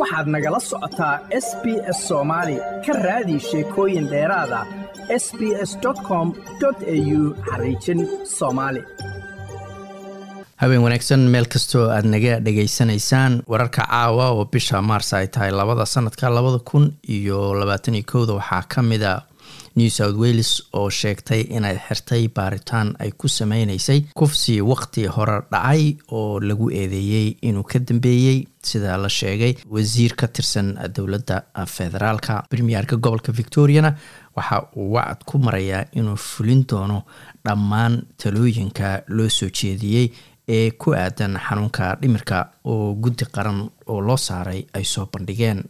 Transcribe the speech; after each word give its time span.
waxaad 0.00 0.26
nagala 0.34 0.60
socotaa 0.70 1.14
s 1.44 1.48
b 1.62 1.64
s 1.96 1.98
soomaali 2.08 2.56
ka 2.86 2.92
raadi 3.06 3.36
sheekooyin 3.48 4.06
dheeraada 4.12 4.60
s 5.24 5.26
b 5.38 5.40
s 5.68 5.72
com 6.08 6.26
au 6.66 7.22
xariijin 7.48 8.00
soomaali 8.38 8.82
habeen 10.60 10.82
wanaagsan 10.86 11.20
meel 11.34 11.46
kastoo 11.54 11.84
aad 11.96 12.06
naga 12.14 12.34
dhegaysanaysaan 12.46 13.32
wararka 13.52 13.82
caawa 13.90 14.26
oo 14.36 14.44
bisha 14.52 14.82
maars 14.88 15.12
ay 15.18 15.26
tahay 15.34 15.50
labada 15.60 15.86
sanadka 15.94 16.30
labada 16.38 16.58
kun 16.70 16.84
iyo 17.16 17.38
labaataniyo 17.60 18.04
kowda 18.12 18.32
waxaa 18.40 18.62
ka 18.72 18.82
mid 18.90 19.02
a 19.12 19.14
new 19.76 19.90
south 19.90 20.16
wales 20.22 20.50
oo 20.72 20.90
sheegtay 20.90 21.40
inay 21.56 21.76
xirtay 21.88 22.28
baaritaan 22.36 22.94
ay 22.98 23.10
ku 23.18 23.28
sameyneysay 23.28 24.00
kufsi 24.18 24.60
waqti 24.70 25.06
hore 25.16 25.36
dhacay 25.52 25.96
oo 26.18 26.40
lagu 26.40 26.70
eedeeyey 26.70 27.28
inuu 27.48 27.62
ka 27.70 27.78
dambeeyey 27.78 28.38
sida 28.62 28.96
la 29.02 29.08
sheegay 29.08 29.52
wasiir 29.70 30.14
ka 30.16 30.26
tirsan 30.28 30.68
dowladda 30.96 31.42
federaalka. 31.66 32.42
Premierka 32.50 32.96
gobolka 32.96 33.32
victoriana 33.32 33.94
waxa 34.36 34.62
uu 34.76 34.92
wacad 34.94 35.20
ku 35.26 35.38
marayaa 35.38 35.84
inuu 35.92 36.16
fulin 36.16 36.64
doono 36.68 37.02
dhammaan 37.44 38.02
talooyinka 38.22 39.02
loo 39.08 39.28
soo 39.28 39.48
jeediyey 39.58 40.08
ee 40.48 40.70
ku 40.70 40.92
aadan 40.94 41.38
xanuunka 41.48 41.96
dhimirka 42.00 42.36
oo 42.64 42.94
guddi 42.94 43.24
qaran 43.34 43.60
oo 43.86 44.00
loo 44.00 44.16
saaray 44.16 44.60
ay 44.74 44.84
soo 44.84 45.06
bandhigeen 45.12 45.64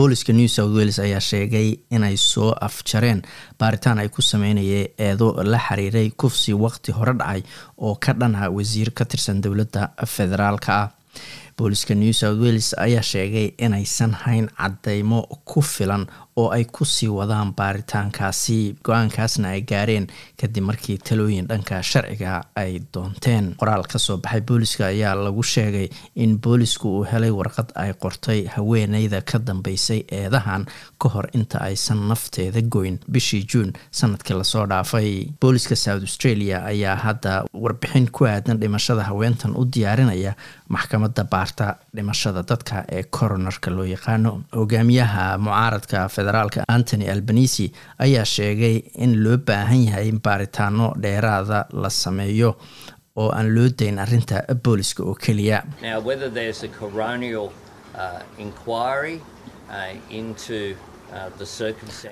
booliska 0.00 0.32
new 0.40 0.48
south 0.56 0.74
wales 0.78 0.98
ayaa 1.06 1.20
sheegay 1.30 1.68
inay 1.96 2.16
soo 2.30 2.50
afjareen 2.68 3.20
baaritaan 3.60 3.98
ay 4.04 4.08
ku 4.16 4.22
sameynayeen 4.32 4.88
eedo 5.08 5.28
la 5.52 5.58
xiriiray 5.68 6.08
kufsi 6.22 6.52
waqti 6.64 6.92
hore 6.98 7.14
dhacay 7.22 7.42
oo 7.86 7.94
ka 8.04 8.12
dhanha 8.20 8.46
wasiir 8.58 8.90
ka 9.00 9.04
tirsan 9.12 9.40
dowladda 9.44 9.82
federaalka 10.16 10.72
ah 10.82 10.88
booliska 11.60 11.94
new 11.94 12.12
south 12.12 12.40
wales 12.44 12.68
ayaa 12.86 13.02
sheegay 13.12 13.46
inaysan 13.66 14.12
hayn 14.24 14.48
cadeymo 14.56 15.20
ku 15.44 15.60
filan 15.62 16.06
oo 16.40 16.48
ay 16.56 16.64
ku 16.64 16.84
sii 16.88 17.08
wadaan 17.12 17.52
baaritaankaasi. 17.58 18.76
Go'aankaasna 18.84 19.48
ay 19.48 19.60
gaareen 19.68 20.06
kadib 20.40 20.64
markii 20.64 20.96
talooyin 20.98 21.48
dhanka 21.50 21.82
sharciga 21.82 22.40
ay 22.56 22.80
doonteen. 22.94 23.50
Qoraal 23.60 23.84
ka 23.92 23.98
soo 23.98 24.16
baxay 24.16 24.40
booliska 24.40 24.86
ayaa 24.86 25.14
lagu 25.14 25.42
sheegay 25.42 25.88
in 26.16 26.38
boolisku 26.40 26.88
uu 26.88 27.04
helay 27.12 27.30
warqad 27.30 27.72
ay 27.74 27.92
qortay 27.92 28.46
haweeneyda 28.54 29.20
ka 29.20 29.38
dambeysay 29.38 30.00
eedahan 30.20 30.64
ka 30.98 31.08
hor 31.08 31.28
inta 31.34 31.60
aysan 31.66 32.06
nafteeda 32.08 32.62
goyn. 32.62 32.98
Bishii 33.10 33.44
juun 33.44 33.72
sannadkii 33.90 34.36
la 34.38 34.44
soo 34.44 34.64
dhaafay. 34.66 35.26
Booliska 35.40 35.76
south 35.76 36.02
australia 36.08 36.64
ayaa 36.64 36.96
hadda 36.96 37.44
warbixin 37.54 38.08
ku 38.10 38.24
aadan 38.24 38.60
dhimashada 38.60 39.02
haweentan 39.10 39.52
u 39.56 39.64
diyaarinaya 39.74 40.32
maxkamadda 40.68 41.24
baarta 41.50 41.76
dhimashada 41.94 42.42
dadka 42.42 42.84
ee 42.92 43.02
coronerka 43.18 43.70
loo 43.70 43.84
yaqaano 43.84 44.42
hogaamiyaha 44.56 45.38
mucaaradka 45.38 46.08
federaalka 46.08 46.64
antony 46.68 47.08
albanisi 47.10 47.72
ayaa 47.98 48.24
sheegay 48.24 48.76
in 49.04 49.22
loo 49.24 49.36
baahan 49.38 49.84
yahay 49.86 50.08
in 50.08 50.20
baaritaano 50.20 50.94
dheeraada 51.02 51.66
la 51.72 51.90
sameeyo 51.90 52.56
oo 53.16 53.30
aan 53.32 53.54
loo 53.54 53.68
dayn 53.80 53.98
arinta 53.98 54.42
booliska 54.64 55.02
oo 55.02 55.14
keliya 55.14 55.62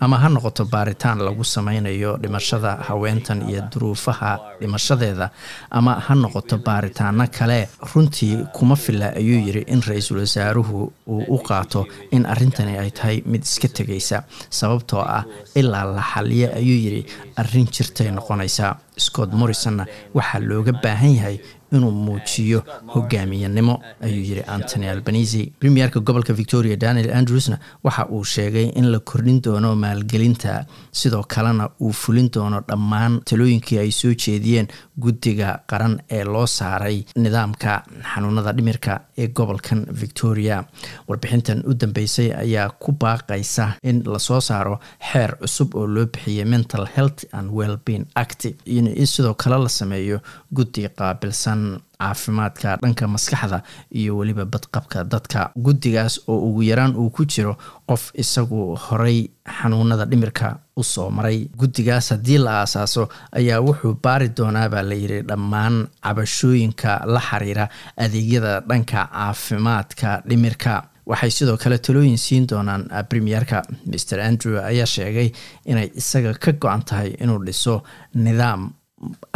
ama 0.00 0.16
ha 0.22 0.28
noqoto 0.28 0.64
baaritaan 0.64 1.18
lagu 1.26 1.44
sameynayo 1.44 2.16
dhimashada 2.22 2.72
haweentan 2.88 3.48
iyo 3.50 3.62
duruufaha 3.72 4.32
dhimashadeeda 4.60 5.30
ama 5.70 5.92
ha 6.06 6.14
noqoto 6.14 6.56
baaritaano 6.66 7.26
kale 7.38 7.68
runtii 7.94 8.36
kuma 8.56 8.76
fila 8.76 9.06
ayuu 9.20 9.40
yiri 9.46 9.62
in 9.74 9.80
ra'iisul 9.88 10.18
wasaaruhu 10.24 10.92
uu 11.06 11.24
u 11.36 11.38
qaato 11.48 11.86
in 12.10 12.26
arrintani 12.26 12.78
ay 12.78 12.90
tahay 12.90 13.22
mid 13.26 13.42
iska 13.42 13.68
tegaysa 13.68 14.22
sababtoo 14.50 15.00
ah 15.16 15.24
ilaa 15.54 15.84
la 15.96 16.02
xaliya 16.12 16.48
ayuu 16.60 16.78
yiri 16.84 17.02
arrin 17.36 17.66
jirtay 17.76 18.10
noqonaysaa 18.18 18.72
scott 19.06 19.30
morrisonna 19.40 19.84
waxaa 20.14 20.40
looga 20.50 20.72
baahan 20.84 21.14
yahay 21.18 21.36
inuu 21.72 21.90
muujiyo 21.90 22.60
hogaamiyanimo 22.94 23.74
ayuu 24.00 24.24
yiri 24.28 24.42
antony 24.54 24.88
albanisi 24.88 25.52
premierka 25.60 26.00
gobolka 26.00 26.32
victoria 26.32 26.76
daniel 26.76 27.10
andrewsna 27.18 27.58
waxa 27.84 28.06
uu 28.08 28.24
sheegay 28.24 28.66
in 28.74 28.90
la 28.92 28.98
kordhin 28.98 29.40
doono 29.42 29.74
maalgelinta 29.76 30.64
sidoo 30.92 31.22
kalena 31.34 31.68
uu 31.80 31.92
fulin 31.92 32.30
doono 32.34 32.60
dhammaan 32.68 33.20
talooyinkii 33.30 33.78
ay 33.78 33.90
soo 33.90 34.14
jeediyeen 34.24 34.68
guddiga 35.00 35.58
qaran 35.70 35.94
ee 36.10 36.24
loo 36.24 36.46
saaray 36.46 36.98
nidaamka 37.16 37.82
xanuunada 38.14 38.52
dhimirka 38.56 39.00
ee 39.18 39.28
gobolkan 39.28 39.86
victoria. 40.00 40.64
Warbixintan 41.08 41.62
u 41.66 41.74
dambeysay 41.80 42.28
ayaa 42.42 42.68
ku 42.82 42.92
baaqaysa 42.92 43.68
in 43.82 44.02
la 44.12 44.18
soo 44.18 44.40
saaro 44.40 44.78
xeer 45.12 45.36
cusub 45.40 45.74
oo 45.74 45.86
loo 45.86 46.06
bixiyay 46.06 46.44
mental 46.44 46.86
health 46.96 47.24
and 47.32 47.50
wellbeing 47.50 48.04
act 48.14 48.44
in 48.66 49.06
sidoo 49.06 49.34
kale 49.34 49.58
la 49.62 49.68
sameeyo 49.68 50.18
guddi 50.54 50.88
qaabilsan 50.98 51.61
caafimaadka 52.02 52.76
dhanka 52.82 53.06
maskaxda 53.14 53.58
iyo 54.00 54.16
weliba 54.18 54.44
badqabka 54.52 55.04
dadka. 55.12 55.40
Guddigaas 55.64 56.14
oo 56.28 56.38
ugu 56.48 56.62
yaraan 56.70 56.94
uu 56.96 57.10
ku 57.10 57.24
jiro 57.32 57.54
qof 57.88 58.10
isagu 58.22 58.60
horay 58.86 59.18
xanuunada 59.58 60.04
dhimirka 60.10 60.48
u 60.76 60.82
soo 60.92 61.10
maray. 61.10 61.38
Guddigaas 61.60 62.10
haddii 62.14 62.38
la 62.44 62.52
aasaaso 62.60 63.08
ayaa 63.38 63.60
wuxuu 63.66 63.94
baari 64.04 64.28
doonaa 64.38 64.68
baa 64.74 64.82
layidhi 64.90 65.20
dhammaan 65.28 65.76
cabashooyinka 66.04 66.90
la 67.14 67.20
xiriira 67.28 67.68
adeegyada 68.04 68.60
dhanka 68.70 69.08
caafimaadka 69.12 70.22
dhimirka. 70.28 70.74
Waxay 71.10 71.30
sidoo 71.30 71.56
kale 71.62 71.78
talooyin 71.78 72.18
siin 72.18 72.44
doonaan 72.50 72.84
premierka. 73.10 73.62
Mr 73.86 74.18
andrew 74.28 74.58
ayaa 74.70 74.86
sheegay 74.86 75.28
inay 75.66 75.88
isaga 76.00 76.34
ka 76.44 76.52
go-an 76.52 76.82
tahay 76.88 77.10
inuu 77.22 77.38
dhiso 77.46 77.82
nidaam 78.14 78.70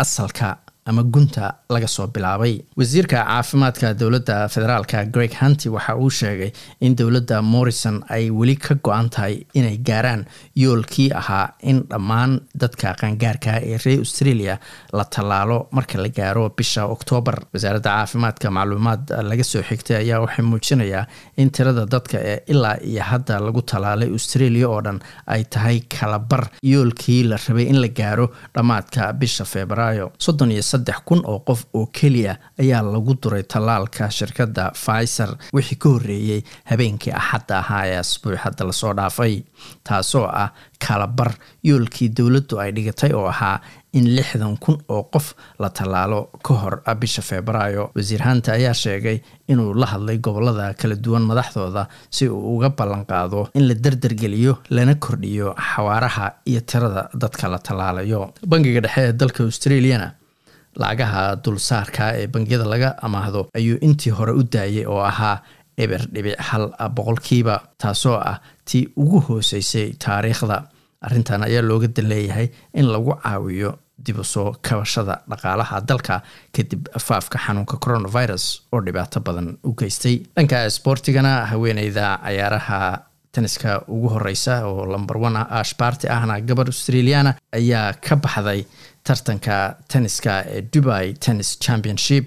asalka 0.02 0.48
ama 0.86 1.02
gunta 1.02 1.54
laga 1.74 1.88
soo 1.88 2.06
bilaabay. 2.06 2.54
Wasiirka 2.78 3.16
caafimaadka 3.24 3.94
dowladda 4.00 4.36
federaalka 4.54 5.04
greg 5.14 5.32
hunty 5.40 5.68
waxa 5.68 5.96
uu 5.96 6.10
sheegay 6.10 6.50
in 6.80 6.96
dowladda 6.96 7.42
morrison 7.42 7.96
ay 8.16 8.30
weli 8.30 8.56
ka 8.56 8.74
go-an 8.86 9.08
tahay 9.10 9.34
inay 9.54 9.76
gaaraan 9.88 10.24
yoolkii 10.62 11.08
ahaa 11.20 11.46
in 11.70 11.78
dhammaan 11.90 12.40
dadka 12.62 12.94
qaangaarka 13.00 13.52
ee 13.70 13.78
reer 13.84 13.98
australia 14.04 14.54
la 14.98 15.04
tallaalo 15.04 15.58
marka 15.78 15.98
la 16.04 16.08
gaaro 16.18 16.44
bisha 16.58 16.84
oktoobar 16.94 17.36
wasaaradda 17.54 17.90
caafimaadka 17.96 18.50
macluumaad 18.58 19.10
laga 19.30 19.44
soo 19.52 19.62
xigtay 19.70 19.96
ayaa 20.02 20.20
waxay 20.24 20.44
muujinayaa 20.50 21.04
in 21.42 21.50
tirada 21.56 21.84
dadka 21.94 22.18
ee 22.32 22.38
ilaa 22.52 22.76
iyo 22.90 23.02
hadda 23.10 23.40
lagu 23.46 23.62
tallaalay 23.70 24.08
australia 24.18 24.68
oo 24.68 24.80
dhan 24.86 24.98
ay 25.34 25.42
tahay 25.54 25.78
kalabar 25.98 26.42
yoolkii 26.72 27.20
la 27.30 27.36
rabay 27.48 27.66
in 27.72 27.78
la 27.84 27.88
gaaro 28.00 28.26
dhammaadka 28.56 29.12
bisha 29.20 29.44
febraayo 29.54 30.06
saddex 30.76 30.98
kun 31.08 31.20
oo 31.24 31.38
qof 31.48 31.64
oo 31.74 31.86
keliya 31.98 32.36
ayaa 32.60 32.82
lagu 32.82 33.14
duray 33.22 33.42
tallaalka 33.42 34.10
shirkadda 34.10 34.70
pfizer. 34.76 35.30
Wixii 35.56 35.78
ka 35.82 35.88
horreeyey 35.88 36.42
habeenkii 36.70 37.12
axadda 37.20 37.58
ahaa 37.58 37.84
ee 37.86 37.96
asbuuc 38.04 38.36
hadda 38.44 38.64
la 38.66 38.72
soo 38.72 38.92
dhaafay 38.94 39.42
taasoo 39.84 40.26
ah 40.42 40.48
kalabar 40.86 41.30
yoolkii 41.64 42.08
dowladdu 42.18 42.60
ay 42.60 42.70
dhigatay 42.76 43.12
oo 43.14 43.26
ahaa 43.32 43.60
in 43.92 44.06
lixdan 44.16 44.56
kun 44.64 44.76
oo 44.88 45.02
qof 45.14 45.26
la 45.58 45.68
tallaalo 45.70 46.18
ka 46.46 46.54
hor 46.54 46.74
bisha 47.00 47.22
febraayo. 47.22 47.90
Wasiir 47.96 48.20
hanta 48.22 48.52
ayaa 48.52 48.74
sheegay 48.74 49.18
inuu 49.48 49.74
la 49.74 49.86
hadlay 49.92 50.18
gobollada 50.18 50.74
kala 50.74 50.94
duwan 51.04 51.22
madaxdooda 51.30 51.86
si 52.10 52.28
uu 52.28 52.56
uga 52.56 52.68
ballanqaado 52.78 53.48
in 53.54 53.68
la 53.68 53.74
derdergeliyo 53.74 54.58
lana 54.70 54.94
kordhiyo 54.94 55.54
xawaaraha 55.70 56.26
iyo 56.50 56.60
tirada 56.60 57.08
dadka 57.22 57.48
la 57.48 57.58
tallaalayo. 57.58 58.20
Bangiga 58.46 58.80
dhexe 58.80 59.00
ee 59.08 59.12
dalka 59.12 59.40
australiana 59.44 60.08
lacagaha 60.82 61.22
dulsaarka 61.44 62.04
ee 62.20 62.26
bangiyada 62.34 62.66
laga 62.72 62.90
amaahdo 63.06 63.40
ayuu 63.58 63.78
intii 63.86 64.12
hore 64.18 64.32
u 64.40 64.42
daayay 64.54 64.86
oo 64.92 65.02
ahaa 65.10 65.36
eber 65.84 66.02
dhibic 66.14 66.38
hal 66.48 66.64
boqolkiiba 66.96 67.54
taasoo 67.82 68.16
ah 68.32 68.38
tii 68.68 68.84
ugu 69.02 69.20
hooseysay 69.28 69.88
taariikhda. 70.04 70.56
Arrintan 71.06 71.42
ayaa 71.46 71.62
looga 71.62 71.88
dan 71.96 72.06
leeyahay 72.08 72.48
in 72.74 72.86
lagu 72.92 73.12
caawiyo 73.22 73.70
dib 74.06 74.18
u 74.18 74.24
soo 74.24 74.54
kabashada 74.66 75.14
dhaqaalaha 75.30 75.80
dalka 75.88 76.14
kadib 76.56 76.88
faafka 77.06 77.38
xanuunka 77.44 77.76
coronavirus 77.84 78.44
oo 78.72 78.80
dhibaato 78.86 79.20
badan 79.20 79.48
u 79.68 79.74
geystay. 79.78 80.16
Dhanka 80.36 80.56
sboortigana 80.76 81.32
haweeneyda 81.50 82.06
cayaaraha 82.24 82.78
teniska 83.32 83.70
ugu 83.94 84.08
horeysa 84.14 84.54
oo 84.66 84.86
lomber 84.92 85.16
one 85.16 85.38
ah 85.38 85.62
ahna 86.16 86.40
gabar 86.40 86.66
australiana 86.72 87.34
ayaa 87.52 87.92
ka 88.06 88.16
baxday 88.16 88.64
tartanka 89.06 89.56
tenniska 89.92 90.32
ee 90.54 90.62
dubai 90.74 91.06
tennis 91.24 91.50
championship. 91.64 92.24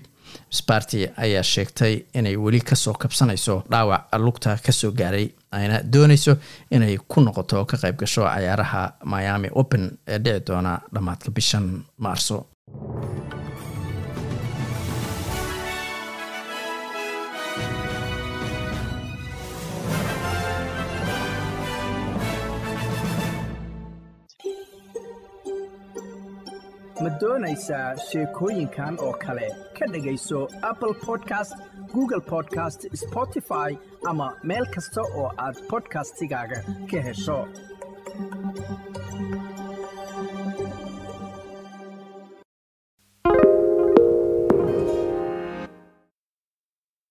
Sparty 0.58 1.00
ayaa 1.24 1.44
sheegtay 1.44 1.94
inay 2.20 2.36
weli 2.44 2.60
ka 2.70 2.76
soo 2.76 2.94
kabsanayso 2.94 3.56
dhaawac 3.72 4.04
lugta 4.26 4.58
ka 4.66 4.72
soo 4.72 4.92
gaaray 5.00 5.28
ayna 5.58 5.78
dooneyso 5.94 6.34
inay 6.72 6.98
ku 7.12 7.22
noqoto 7.22 7.66
ka 7.70 7.78
qayb 7.82 7.96
gasho 8.02 8.22
cayaaraha 8.26 8.82
miami 9.12 9.50
open 9.62 9.84
ee 10.08 10.18
dhici 10.26 10.46
doona 10.48 10.74
dhammaadka 10.94 11.32
bishan 11.38 11.66
maarso 11.98 12.38
ma 27.04 27.10
doonaysaa 27.22 27.88
sheekooyinkan 28.08 28.94
oo 29.08 29.14
kale 29.26 29.48
ka 29.80 29.86
dhegayso 29.94 30.40
apple 30.72 30.94
podcast 31.06 31.54
google 31.94 32.22
podcast 32.34 32.82
spotify 33.04 33.70
ama 34.12 34.28
meel 34.52 34.66
kasta 34.76 35.02
oo 35.22 35.28
aad 35.46 35.58
bodkastigaaga 35.72 36.60
ka 36.92 37.00
hesho 37.08 37.40